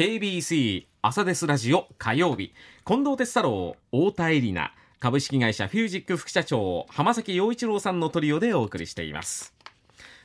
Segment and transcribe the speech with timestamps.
[0.00, 2.54] KBC 朝ですラジオ火曜日。
[2.86, 4.72] 近藤哲太郎太田恵里奈。
[4.98, 9.52] 株式会社フュージック副社長浜崎陽一郎さんのトリオでお送りしています。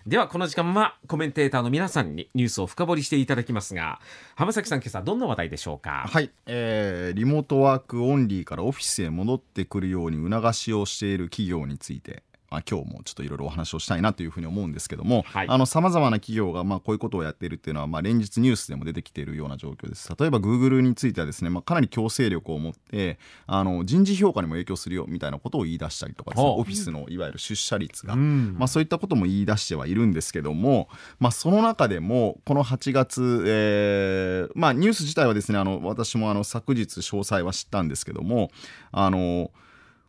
[0.08, 4.00] ではこの時間はコメンテーターの皆さんにニュースを深掘りしていただきますが
[4.36, 6.06] 浜崎さん今朝どんな話題でしょうか？
[6.10, 12.24] はい、えーリモートワークオンリーからオフィスへ戻ってくるように促しをしている企業について、
[12.56, 15.68] まあ、今日もちょっといろいろお話をしたいなというふうに思うんですけどもはい。
[15.68, 20.10] さまざまな企業がまあこういうことをやっているっていうのはまあ連日ニュースでも出てきているような状況です。
[20.18, 28.56] 例えば Google についてはですね、まあ、かなり強制力を持ってあの人事評価にも影響するよみたいなことを言い出したりとかですねはあオフィスのいわゆる出社率が、うん。
[28.58, 30.88] まあ、そういったことも言い出してはいるんですけども、
[31.20, 38.52] まあ、その中でもこの8月、えーまあ、ニュース自体はですねあの私もあの昨日詳細は知ったんですけども
[38.92, 39.52] あの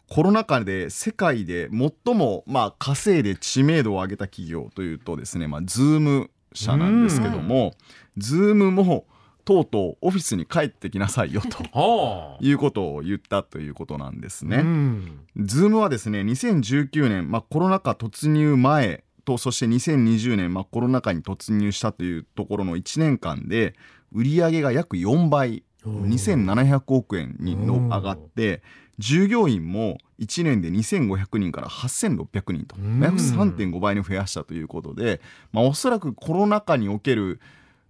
[0.08, 1.68] コロナ禍で世界で
[2.04, 7.74] 最も、まあ、稼いで知名度を上げた企業というとですね、まあ、 Zoom 社なんですけども、
[8.16, 9.04] Zoom も
[9.44, 12.38] とうとうオフィスに帰ってきなさいよと はあ。
[12.40, 14.58] いうことを言ったということなんですね。
[14.58, 15.20] うん。
[15.36, 23.74] ズームはですね2019年、まあ、コロナ禍突入前とそして2020年、まあ、コロナ禍に突入したというところの1年間で
[24.12, 28.62] 売上が約4倍2700億円にのうん上がって
[28.98, 32.76] 従業員も1年で2500人から8600人と。
[32.76, 33.00] うん。
[33.00, 35.20] 約3.5倍に増やしたということで、
[35.52, 37.40] まあ、おそらくコロナ禍における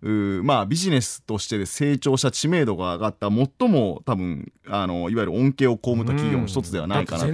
[0.02, 7.32] まあ、ビジネスとして成長した知名度が上がった最も多分あのいわゆる恩恵を被った企業の一つではないかなと、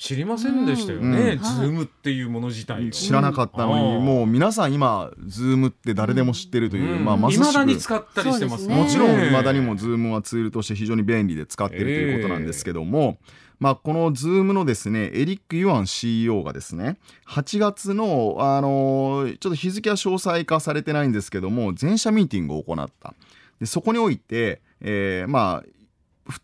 [0.00, 1.38] 知りませんでしたよね、うん。
[1.42, 2.90] Zoom っていうもの自体を。
[2.90, 4.04] 知らなかったのに、うん。
[4.04, 7.04] もう皆さん今 Zoom って誰でも知ってるという、うん。
[7.04, 8.74] まあ、まさし未だによく使ったりしてますね。
[8.74, 13.18] もちろん未だにも Zoom はツールとして非常に便利で使っているということなんですけども、
[13.58, 16.96] まあ、この Zoom のですねエリック・ユアン CEO がですね
[17.28, 23.12] 8月の、あのーちょっと日付は詳細化されてないんですけども全社ミーティングを行った。
[23.60, 25.79] でそこにおいて、えーまあふ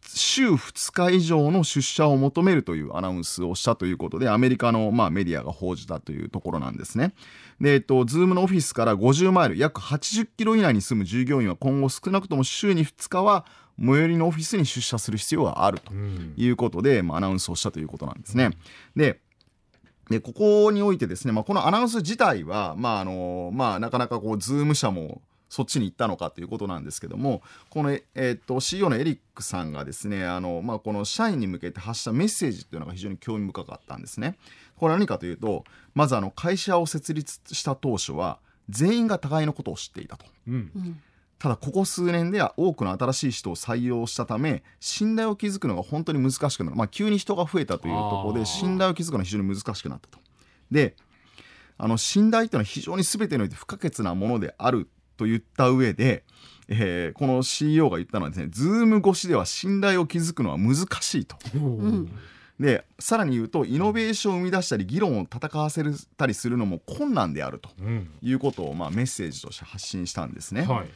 [0.07, 7.15] 週2日以上の出社を求めるというアナウンスをしたということでアメリカの、まあ、メディアが報じたというところなんですね。
[7.61, 13.47] で、えっと、 Zoom のオフィスから50マイル約80キロ以内に住む従業員は今後少なくとも週に2日は
[13.79, 18.51] 最寄りのオフィスに出社する必要があるとうんいうことで、まあ、アナウンスをしたということなんですね。
[18.95, 19.21] で
[20.11, 34.37] でここにおいてですね、まあ、このアナウンス自体は、まああのまあ、なかなかこうズーム社もそっちに行ったのかということなんですけどもこの、ええっと CEO のエリックさんがですねあの、まあ、この社員に向けて発したメッセージっていうのが非常に興味深かったんですね。
[34.77, 35.65] これは何かというと
[35.95, 40.27] まずあの会社を設立した当初は全員が互いのことを知っていたと。
[40.49, 41.01] うん
[41.39, 50.19] ただここ数年では多くの新しい人を採用したため信頼を築くのが本当に難しくなる、まあ、急に人が増えたというところで信頼を築くのは非常に難しくなったと。
[50.71, 50.97] で
[51.79, 56.25] あの信頼というのは非常に全てにおいて不可欠なものであると言った上で、
[56.69, 61.37] えーこの CEO が言ったのはですね Zoom 越しでは信頼を築くのは難しいと。
[61.55, 62.11] うん
[62.59, 65.85] でさらに言うとイノベーションを生み出したり議論を戦わせ
[66.17, 70.63] たりするのも困難であるとうんいうことを、まあ、メッセージとして発信したんですね。
[70.63, 70.89] はい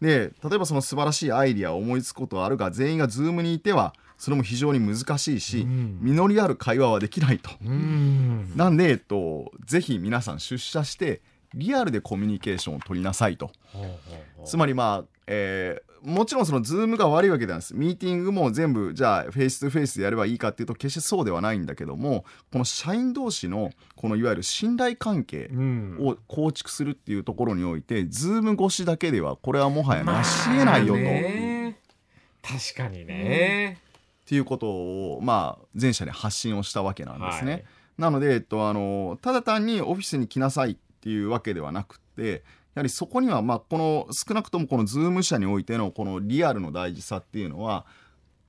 [0.00, 7.50] で例えばその素晴らしいアイディアを思いつくことはあるが全員が Zoom にいてはそれも非常に難しいし、うん実りある会話はできないと。
[7.64, 11.20] うんなんで、えっと、ぜひ皆さん出社して
[11.54, 13.50] リアルでコミュニケーションを取りなさいと。
[14.44, 17.74] つまりまあ、えーもちろんその Zoom が悪いわけなんです。
[17.74, 31.00] ミーティングも全部じゃあフェイス2フェイスでやればいいかっていうと決してそうではないんだけどもこの社員同士のこのいわゆる信頼関係うんを構築するっていうところにおいて Zoom 越しだけではこれはもはや成し得ないよと。
[31.00, 31.78] まあね
[32.40, 33.78] 確かにね、
[34.24, 37.52] っていうことを、まあ、全社で発信をしたわけなんですね。
[37.52, 37.64] はい
[37.98, 42.42] なので、えっと、あのただ単にオフィスに来なさいっていうわけではなくて
[42.74, 47.86] やはりそこには、まあ、この少なくともこの Zoom 社においてのこのリアルの大事さっていうのは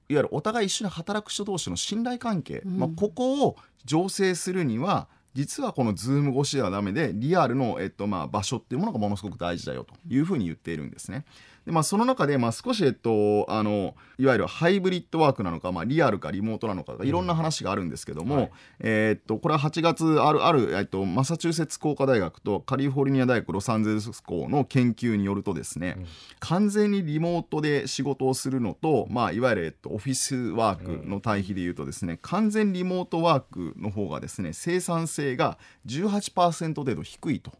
[0.08, 3.56] いわゆるお互い一緒に働く人同士の信頼関係、うんまあ、ここを
[3.86, 11.26] 醸成するには実はこの Zoom 越しではダメでリアルの、えっとまあ、場所っていうものがものすごく大事だよというふうに言っているんですね。
[11.70, 18.52] でまあ、その中で、まあ、少し、えっと、あのいわゆるハイブリッドワークなのか、まあ、リアルかリモートなのかいろんな話があるんですけども、はい。
[18.80, 26.06] えーっとこれは8月あるある、えっと、マサチューセッツ工科大学とカリフォルニア大学ロサンゼルス校の研究によるとですね、うん。
[26.40, 37.52] 完全にリモートで仕事をするのと、まあ、いわゆる、えっと、オフィスワークの対比でいうとですね、完全リモートワークの方がですね生産性が18%程度低いと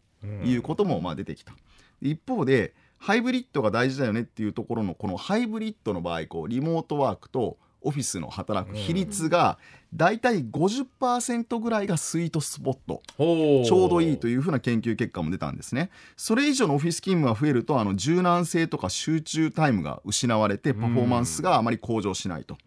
[0.44, 1.54] いうこともまあ出てきた。
[2.02, 9.58] 一方でハイブリッドが大事だよねっていうところのこのハイブリッドの場合こうリモートワークとオフィスの働く比率が
[9.94, 15.90] だいたい50%ぐらいがスイートスポットほうちょうどいいというふうな研究結果も出たんですね。
[16.14, 22.58] それ以上のオフィス勤務が増えるとあの柔軟性とか集中タイムが失われてパフォーマンスがあまり向上しないと。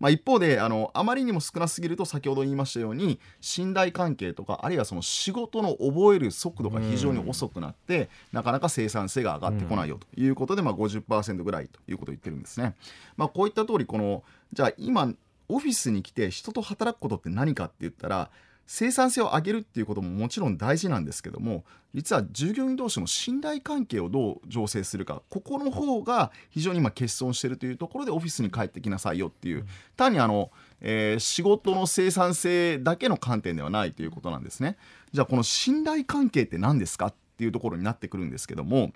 [0.00, 12.74] まあ、一方であのあまりにも少なすぎると先ほど言いましたように信頼関係とかあるいはその仕事の覚える速度が非常に遅くなってなかなか生産性が上がってこないよということで、まあ、50%ぐらいということを言ってるんですね。
[13.16, 14.24] まあ、こういった通りこの
[14.54, 15.12] じゃあ今
[15.48, 18.30] オフィスに来て人と働くことって何かって言ったら
[18.72, 34.76] 生産性を上げるっていうことももちろん大事なんですけども実は従業員同士の信頼関係をどう醸成するかここの方が非常に今欠損してるというところでオフィスに帰ってきなさいよっていう単にあの、えー仕事の生産性だけの観点ではないということなんですね。
[35.12, 38.92] じゃあこの信頼関係って何ですかっていうところになってくるんですけども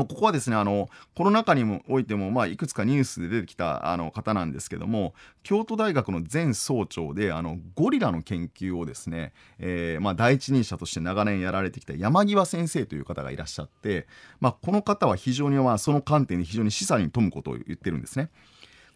[0.00, 5.14] ここはですねあのコロナ禍にもおいても、まあ、いくつかニュースで出てきたあの方なんですけども
[5.44, 14.08] 京都大学の前総長であのゴリラの研究をですね、えーまあ、第一人者として長年やられてきた山際先生という方がいらっしゃって、
[14.40, 18.30] まあ、この方は非常に、まあ、その観点で非常に示唆に富むことを言ってるんですね。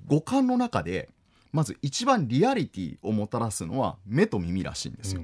[0.06, 1.08] 五感の中で
[1.52, 5.22] まず一番リアリティをもたらすのは目と耳らしいんですよ。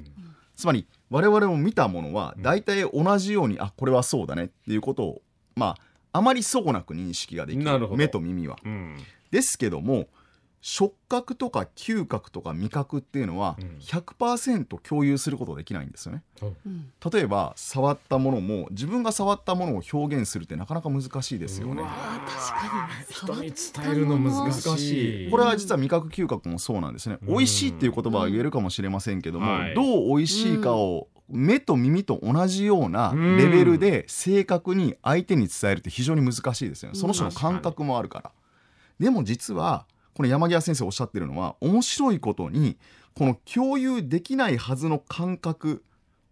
[0.57, 5.23] つまり我々も見たものは大体同じように、あこれはそうだねっていうことを
[5.57, 5.77] まあ
[6.13, 7.91] あまり相なく認識ができなるほど。
[7.93, 8.57] る目と耳は。
[8.65, 8.97] うん。
[9.31, 10.07] ですけども
[10.61, 13.79] 触覚とか嗅覚とか味覚っていうのはうん。
[13.81, 16.23] 100%共有することできないんですよね。
[16.41, 16.93] うん。
[17.13, 21.83] 例えば触ったものも自分が触ったものを表現するってなかなか難しいですよね。
[21.83, 21.91] うわ。
[22.27, 23.51] 確かに。
[23.51, 25.31] 人に伝えるの難しい難しい。
[25.31, 27.29] これは実は味覚嗅覚もそうなんですね、うん。
[27.29, 29.75] 美味しいっていう言葉は言えるかもしれませんけども、はい。
[29.75, 36.99] どう美味しいかを目と耳と同じようなレベルで正確に相手に伝えるって非常に難しいですよね。
[36.99, 38.33] その人の感覚もあるから。
[38.99, 42.77] でも実はこの山際先生おっしゃってるのは面白いことに
[43.15, 45.83] この共有できないはずの感覚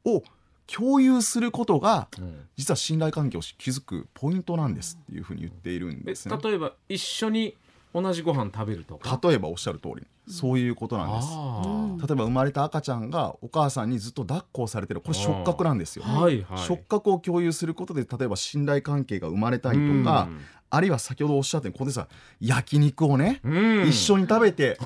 [0.05, 0.23] を
[0.67, 2.47] 共有することがうん。
[2.57, 6.37] 実は信頼関係を築くポイントなんですっていうふうに言っているんえですね。
[6.43, 7.57] 例えば一緒に
[7.95, 9.21] 同じご飯食べるとか？
[9.23, 10.07] 例えばおっしゃる通り。
[10.29, 12.07] そういうことなんです。
[12.07, 15.01] 例えば生まれた赤ちゃんがお母さんにずっと抱っこをされてる。
[15.01, 16.59] これ触覚なんですよあ、はいはい。
[16.59, 20.29] 触覚を共有することで例えば信頼関係が生まれたりとか、
[20.71, 22.09] あるいは先ほどおっしゃったようにここでさ
[22.41, 23.51] 焼肉をね、う
[23.85, 23.89] ん。
[23.89, 24.79] 一緒に食べて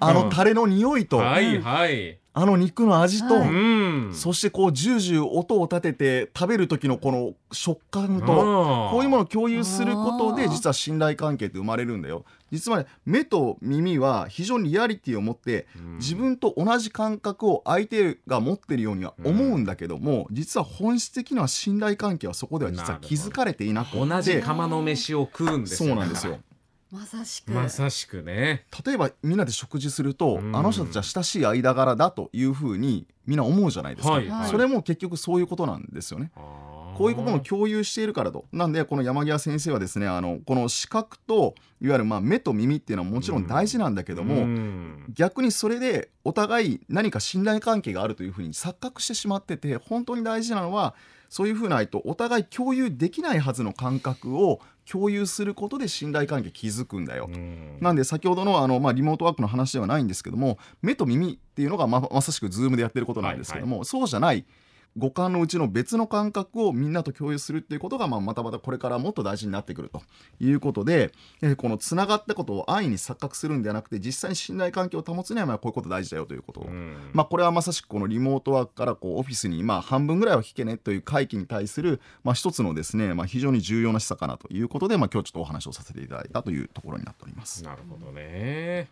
[0.00, 4.10] あのタレの匂いと、はいはいあの肉の味と、はうん。
[4.14, 12.24] そしてこうジュージュー音を立てて食べる時のこの食感とこういうものを共有することで実は信頼関係って生まれるんだよ。
[12.50, 23.98] 実はね目と耳は非常にリアリティを持っての自分と同じ感覚を相手が持ってるようには思うんだけども、実は本質的には信頼関係はそこでは実は築かれていなくて。
[23.98, 26.38] 同じ釜の飯を食うんですそうなんですよ
[26.90, 27.52] まさしく。
[27.52, 28.64] まさしくね。
[28.84, 30.56] 例えばみんなで食事すると、うん。
[30.56, 34.50] あの人たちは親しい間柄だというふうにみんな思うじゃないですか、はいはい。
[34.50, 36.32] それも結局そういうことなんですよね。
[36.96, 45.04] こういうことも共有しているからとなんでこの山際先生はですねあのこの視覚といわゆるまあ目と耳っていうのはもちろん大事なんだけども、うん。
[45.14, 50.94] 逆にそれでお互い何か信頼関係があるというふうに錯覚してしまってて本当に大事なのは
[51.30, 57.38] そういうふうないとお互い共有できないはずの感覚を共有することで信頼関係築くんだよと。
[57.38, 64.44] うんなんで先ほどのあの、まあ、リモートワークの話ではないんですけども目と耳っていうのがままさしく Zoom でやってることなんですけども、そうじゃない
[64.96, 70.02] 五感のうちの別の感覚をみんなと共有するっていうことが、まあ、またまたこれからもっと大事になってくると
[70.40, 77.10] いうことで、えーこのつながったことを安易に錯覚するんではなくて実際に信頼関係を保つにはまあこういうこと大事だよということを、うん。
[77.12, 87.62] まあ、これはまさしくこのリモートワークからこうオフィスにまあ半分ぐらいは引けねという会期に対するまあ一つのですね、まあ、非常に重要な施策かなということで、まあ、今日ちょっとお話をさせていただいたというところになっております。
[87.62, 88.88] なるほどね。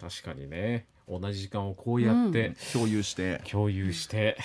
[0.00, 0.86] 確かにね。
[1.08, 3.42] 同じ時間をこうやって共有して。
[3.50, 4.36] 共有して、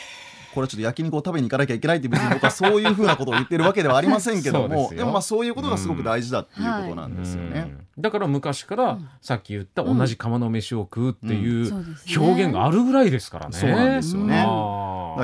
[0.53, 7.75] これはちょっと焼肉を食べに行かなきゃいけないって別に僕はそういうふうなことを言ってるわけではありませんけども でもまあそういうことがすごく大事だっていうことなんですよね。
[7.97, 8.01] うん。
[8.01, 11.73] だから昔からさっき言った同じ釜の飯を食うっていう
[12.17, 13.57] 表現があるぐらいですからね。
[13.57, 14.45] そうなんですよね。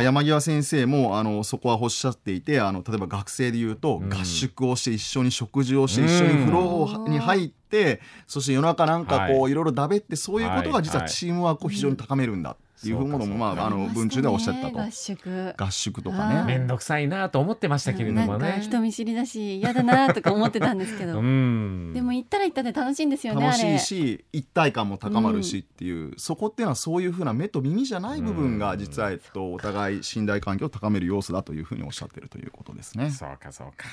[0.04, 4.10] 山際先生もあのそこはおっしゃっていてあの例えば学生で言うと、うん。
[4.10, 9.54] 合宿をして一緒に食事をして一緒に風呂に入って、そして夜中なんかこう、、はい。
[9.54, 12.52] ろいろだべってそういうことが実はチームワークを非常に高めるんだ。
[12.52, 16.44] っていうものも、まあ、あの文中ではおっしゃってたと合宿合宿とかはいね。
[16.44, 18.60] めんどくさいなと思ってましたけれどなんかもね。
[18.62, 33.12] 人見知りだし嫌だなとか思ってたんですけど、 うんでも行ったら行ったで楽しいんですよね楽しいし一体感も高まるしっていう、そこっていうのはそういうふうな目と耳じゃない部分が実は、えっと、お互い信頼関係を高める要素だというふうにおっしゃってるということですね。
[33.12, 33.88] そうかそうか。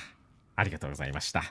[0.54, 1.42] ありがとうございました。